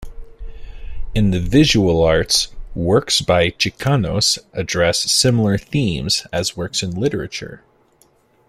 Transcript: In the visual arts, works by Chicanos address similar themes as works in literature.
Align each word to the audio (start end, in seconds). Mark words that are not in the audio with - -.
In 1.13 1.29
the 1.29 1.39
visual 1.39 2.01
arts, 2.01 2.47
works 2.73 3.21
by 3.21 3.51
Chicanos 3.51 4.39
address 4.51 5.01
similar 5.11 5.59
themes 5.59 6.25
as 6.33 6.57
works 6.57 6.81
in 6.81 6.89
literature. 6.99 7.61